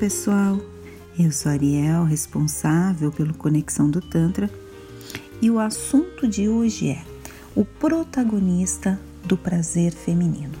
[0.00, 0.58] pessoal,
[1.18, 4.48] eu sou Ariel, responsável pelo Conexão do Tantra,
[5.42, 7.02] e o assunto de hoje é
[7.54, 10.54] o protagonista do prazer feminino.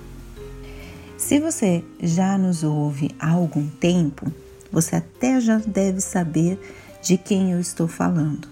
[1.16, 4.30] Se você já nos ouve há algum tempo,
[4.70, 6.60] você até já deve saber
[7.02, 8.46] de quem eu estou falando.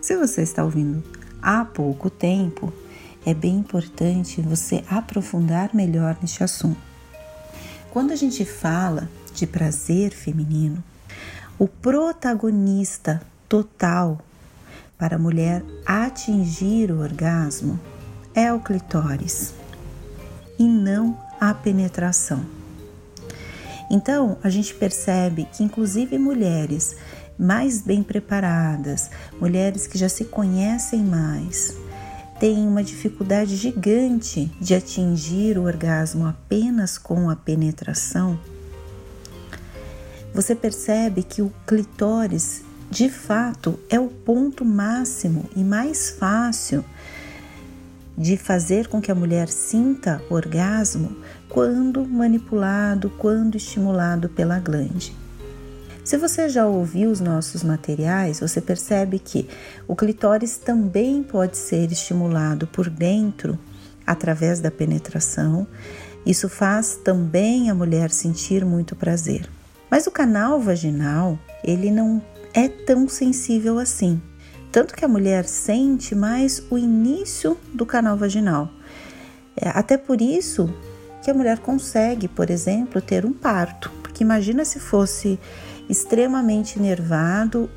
[0.00, 1.04] Se você está ouvindo
[1.42, 2.72] há pouco tempo,
[3.26, 6.80] é bem importante você aprofundar melhor neste assunto.
[7.90, 10.82] Quando a gente fala de prazer feminino,
[11.58, 14.20] o protagonista total
[14.98, 17.78] para a mulher atingir o orgasmo
[18.34, 19.54] é o clitóris
[20.58, 22.44] e não a penetração.
[23.90, 26.96] Então, a gente percebe que, inclusive, mulheres
[27.38, 31.74] mais bem preparadas, mulheres que já se conhecem mais,
[32.40, 38.38] têm uma dificuldade gigante de atingir o orgasmo apenas com a penetração
[40.34, 46.84] você percebe que o clitóris, de fato, é o ponto máximo e mais fácil
[48.16, 51.16] de fazer com que a mulher sinta orgasmo
[51.48, 55.14] quando manipulado, quando estimulado pela glande.
[56.04, 59.46] Se você já ouviu os nossos materiais, você percebe que
[59.86, 63.58] o clitóris também pode ser estimulado por dentro
[64.06, 65.66] através da penetração.
[66.24, 69.48] Isso faz também a mulher sentir muito prazer.
[69.90, 72.22] Mas o canal vaginal, ele não
[72.52, 74.20] é tão sensível assim.
[74.70, 78.70] Tanto que a mulher sente mais o início do canal vaginal.
[79.56, 80.72] É, até por isso
[81.22, 83.90] que a mulher consegue, por exemplo, ter um parto.
[84.02, 85.38] Porque imagina se fosse
[85.88, 87.70] extremamente nervado,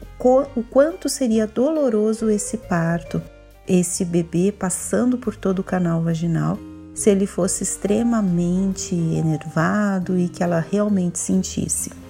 [0.56, 3.22] o quanto seria doloroso esse parto,
[3.68, 6.60] esse bebê passando por todo o canal vaginal,
[6.94, 12.01] se ele fosse extremamente enervado e que ela realmente sentisse.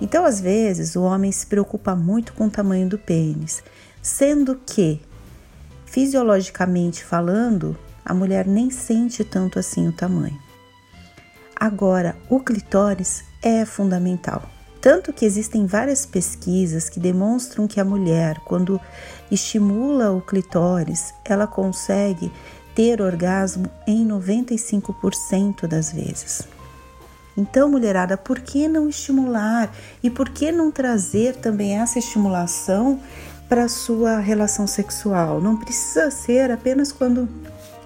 [0.00, 3.62] Então, às vezes, o homem se preocupa muito com o tamanho do pênis,
[4.00, 5.00] sendo que,
[5.84, 10.38] fisiologicamente falando, a mulher nem sente tanto assim o tamanho.
[11.54, 14.48] Agora, o clitóris é fundamental.
[14.80, 18.80] Tanto que existem várias pesquisas que demonstram que a mulher, quando
[19.30, 22.32] estimula o clitóris, ela consegue
[22.74, 26.48] ter orgasmo em 95% das vezes.
[27.36, 33.00] Então, mulherada, por que não estimular e por que não trazer também essa estimulação
[33.48, 35.40] para a sua relação sexual?
[35.40, 37.28] Não precisa ser apenas quando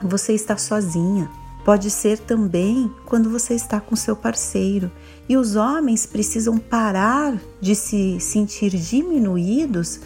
[0.02, 1.28] você está sozinha.
[1.64, 4.90] Pode ser também quando você está com seu parceiro.
[5.28, 10.00] E os homens precisam parar de se sentir diminuídos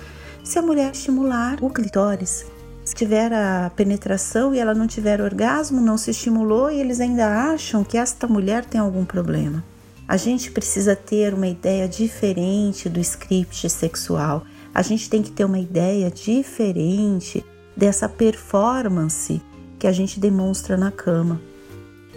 [0.45, 2.47] se a mulher estimular o clitóris
[2.89, 7.53] se tiver a penetração e ela não tiver orgasmo, não se estimulou e eles ainda
[7.53, 9.63] acham que esta mulher tem algum problema.
[10.09, 14.43] A gente precisa ter uma ideia diferente do script sexual.
[14.75, 17.45] A gente tem que ter uma ideia diferente
[17.77, 19.43] dessa performance
[19.79, 21.43] que a gente demonstra na cama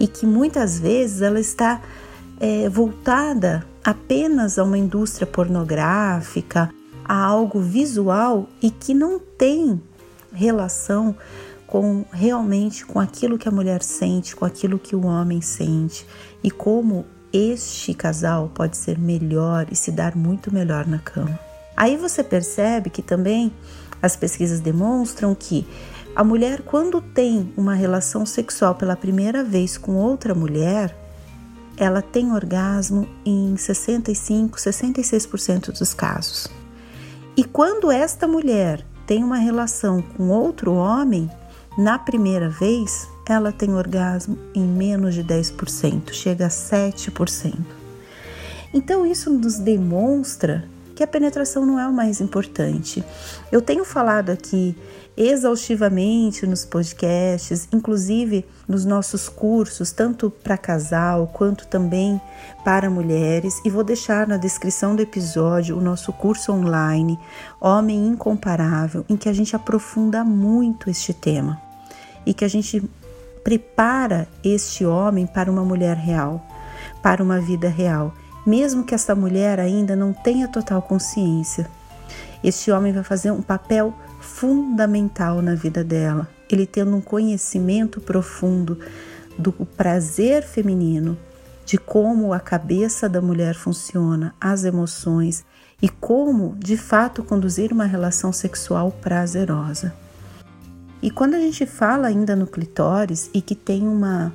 [0.00, 1.82] e que muitas vezes ela está
[2.40, 6.70] é, voltada apenas a uma indústria pornográfica,
[7.04, 9.78] a algo visual e que não tem
[10.32, 11.16] relação
[11.66, 16.06] com realmente com aquilo que a mulher sente, com aquilo que o homem sente
[16.44, 21.38] e como este casal pode ser melhor e se dar muito melhor na cama.
[21.74, 23.50] Aí você percebe que também
[24.02, 25.66] as pesquisas demonstram que
[26.14, 30.94] a mulher, quando tem uma relação sexual pela primeira vez com outra mulher,
[31.78, 36.48] ela tem orgasmo em 65, 66% dos casos.
[37.34, 41.30] E quando esta mulher tem uma relação com outro homem,
[41.76, 47.54] na primeira vez, ela tem orgasmo em menos de 10%, chega a 7%.
[48.74, 50.64] Então, isso nos demonstra
[50.94, 53.04] que a penetração não é o mais importante.
[53.50, 54.76] Eu tenho falado aqui
[55.16, 62.20] exaustivamente nos podcasts, inclusive nos nossos cursos, tanto para casal quanto também
[62.64, 67.18] para mulheres, e vou deixar na descrição do episódio o nosso curso online
[67.60, 71.60] Homem Incomparável, em que a gente aprofunda muito este tema
[72.24, 72.82] e que a gente
[73.42, 76.46] prepara este homem para uma mulher real,
[77.02, 78.14] para uma vida real,
[78.46, 81.68] mesmo que essa mulher ainda não tenha total consciência.
[82.42, 86.28] Este homem vai fazer um papel fundamental na vida dela.
[86.50, 88.78] Ele tendo um conhecimento profundo
[89.38, 91.16] do prazer feminino,
[91.64, 95.44] de como a cabeça da mulher funciona, as emoções
[95.80, 99.94] e como de fato conduzir uma relação sexual prazerosa.
[101.00, 104.32] E quando a gente fala ainda no clitóris e que tem uma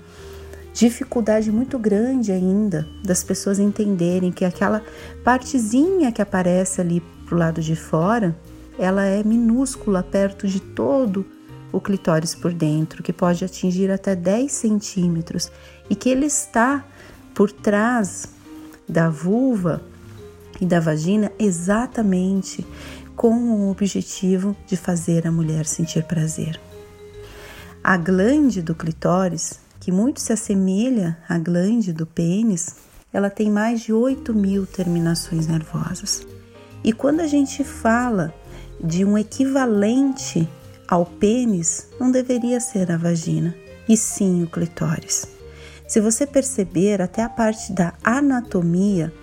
[0.77, 4.83] dificuldade muito grande ainda das pessoas entenderem que aquela
[5.23, 8.37] partezinha que aparece ali pro lado de fora,
[8.77, 11.25] ela é minúscula perto de todo
[11.71, 15.51] o clitóris por dentro, que pode atingir até 10 centímetros,
[15.89, 16.85] e que ele está
[17.33, 18.29] por trás
[18.87, 19.81] da vulva
[20.61, 22.65] e da vagina exatamente
[23.15, 26.59] com o objetivo de fazer a mulher sentir prazer.
[27.83, 32.75] A glande do clitóris, que muito se assemelha à glande do pênis,
[33.13, 36.27] ela tem mais de 8 mil terminações nervosas.
[36.83, 38.33] E quando a gente fala
[38.83, 40.45] de um equivalente
[40.85, 43.55] ao pênis, não deveria ser a vagina,
[43.87, 45.25] e sim o clitóris.
[45.87, 49.13] Se você perceber, até a parte da anatomia,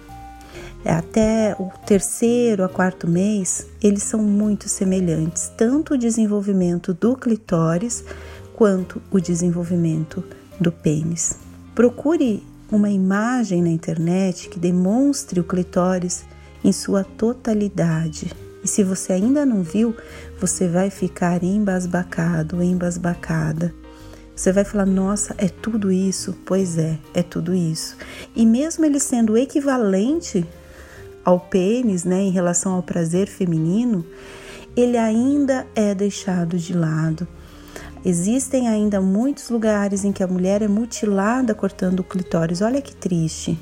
[0.83, 8.03] até o terceiro a quarto mês, eles são muito semelhantes, tanto o desenvolvimento do clitóris
[8.57, 10.25] quanto o desenvolvimento
[10.61, 11.39] do pênis.
[11.75, 16.25] Procure uma imagem na internet que demonstre o clitóris
[16.63, 18.33] em sua totalidade.
[18.63, 19.95] E se você ainda não viu,
[20.41, 23.75] você vai ficar embasbacado, embasbacada.
[24.35, 27.97] Você vai falar: "Nossa, é tudo isso?" Pois é, é tudo isso.
[28.35, 30.45] E mesmo ele sendo equivalente
[31.25, 34.05] ao pênis, né, em relação ao prazer feminino,
[34.77, 37.29] ele ainda é deixado de lado.
[38.05, 42.61] Existem ainda muitos lugares em que a mulher é mutilada cortando o clitóris.
[42.61, 43.59] Olha que triste.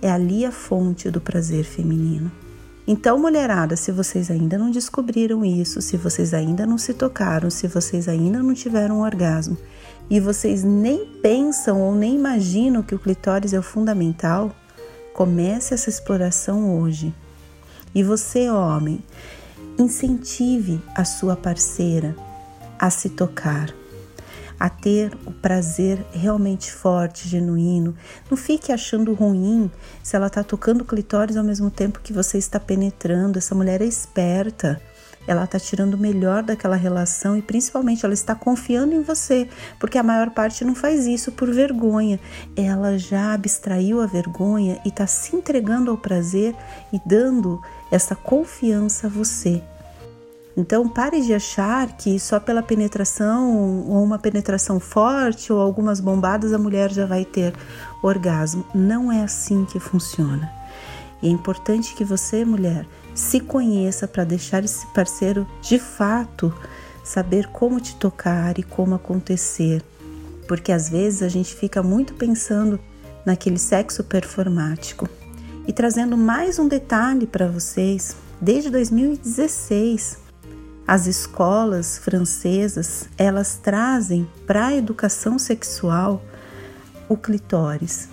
[0.00, 2.30] É ali a fonte do prazer feminino.
[2.86, 7.66] Então, mulherada, se vocês ainda não descobriram isso, se vocês ainda não se tocaram, se
[7.66, 9.56] vocês ainda não tiveram um orgasmo
[10.08, 14.54] e vocês nem pensam ou nem imaginam que o clitóris é o fundamental,
[15.14, 17.14] comece essa exploração hoje.
[17.94, 19.02] E você, homem,
[19.78, 22.16] incentive a sua parceira
[22.82, 23.72] a se tocar
[24.62, 27.96] a ter o prazer realmente forte, genuíno.
[28.30, 29.68] Não fique achando ruim
[30.04, 33.38] se ela está tocando clitóris ao mesmo tempo que você está penetrando.
[33.38, 34.80] Essa mulher é esperta.
[35.26, 39.48] Ela está tirando o melhor daquela relação e principalmente ela está confiando em você,
[39.80, 42.20] porque a maior parte não faz isso por vergonha.
[42.56, 46.54] Ela já abstraiu a vergonha e está se entregando ao prazer
[46.92, 49.60] e dando essa confiança a você.
[50.56, 56.52] Então pare de achar que só pela penetração ou uma penetração forte ou algumas bombadas
[56.52, 57.54] a mulher já vai ter
[58.02, 58.64] orgasmo.
[58.74, 60.50] Não é assim que funciona.
[61.22, 66.52] E é importante que você, mulher, se conheça para deixar esse parceiro de fato
[67.02, 69.82] saber como te tocar e como acontecer.
[70.46, 72.78] Porque às vezes a gente fica muito pensando
[73.24, 75.08] naquele sexo performático.
[75.66, 80.21] E trazendo mais um detalhe para vocês, desde 2016,
[80.86, 86.22] as escolas francesas, elas trazem para a educação sexual
[87.08, 88.08] o clitóris.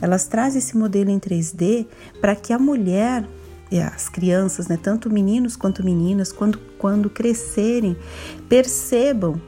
[0.00, 1.86] Elas trazem esse modelo em 3D
[2.20, 3.28] para que a mulher
[3.70, 7.96] e as crianças, né, tanto meninos quanto meninas, quando, quando crescerem,
[8.48, 9.40] percebam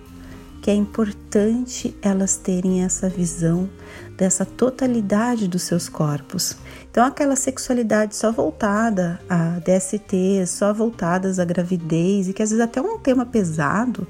[0.62, 3.68] que é importante elas terem essa visão
[4.16, 6.56] dessa totalidade dos seus corpos.
[6.88, 12.64] Então, aquela sexualidade só voltada a DST, só voltadas à gravidez, e que às vezes
[12.64, 14.06] até é um tema pesado,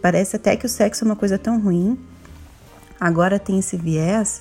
[0.00, 1.98] parece até que o sexo é uma coisa tão ruim.
[2.98, 4.40] Agora tem esse viés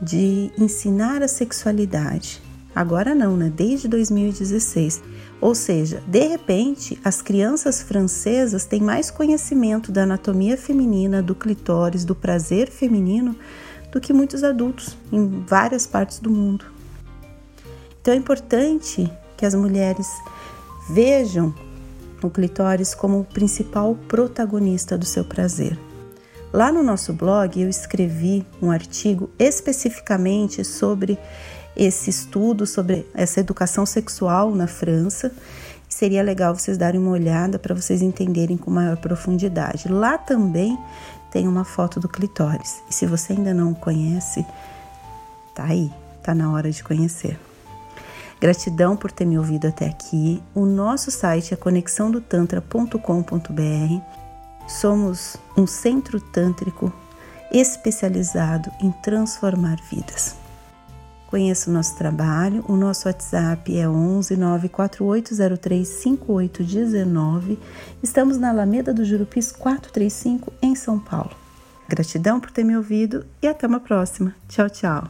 [0.00, 2.42] de ensinar a sexualidade.
[2.74, 3.52] Agora não, né?
[3.54, 5.02] Desde 2016.
[5.40, 12.04] Ou seja, de repente, as crianças francesas têm mais conhecimento da anatomia feminina, do clitóris,
[12.04, 13.36] do prazer feminino,
[13.90, 16.64] do que muitos adultos em várias partes do mundo.
[18.00, 20.08] Então é importante que as mulheres
[20.88, 21.54] vejam
[22.22, 25.78] o clitóris como o principal protagonista do seu prazer.
[26.52, 31.18] Lá no nosso blog eu escrevi um artigo especificamente sobre
[31.76, 35.32] esse estudo sobre essa educação sexual na França.
[35.88, 39.88] Seria legal vocês darem uma olhada para vocês entenderem com maior profundidade.
[39.88, 40.78] Lá também
[41.30, 42.82] tem uma foto do clitóris.
[42.88, 44.44] E se você ainda não conhece,
[45.54, 45.90] tá aí,
[46.22, 47.38] tá na hora de conhecer.
[48.40, 50.42] Gratidão por ter me ouvido até aqui.
[50.54, 54.00] O nosso site é conexãodotantra.com.br.
[54.66, 56.92] Somos um centro tântrico
[57.52, 60.41] especializado em transformar vidas.
[61.32, 62.62] Conheça o nosso trabalho.
[62.68, 67.58] O nosso WhatsApp é 11 94803 5819.
[68.02, 71.30] Estamos na Alameda do Jurupis 435, em São Paulo.
[71.88, 74.34] Gratidão por ter me ouvido e até uma próxima.
[74.46, 75.08] Tchau, tchau.